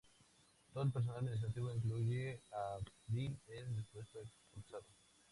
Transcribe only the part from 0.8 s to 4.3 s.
el personal administrativo, incluyendo a Bill, es depuesto y